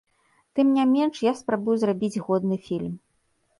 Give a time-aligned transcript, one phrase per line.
[0.59, 2.93] Тым не менш, я спрабую зрабіць годны фільм.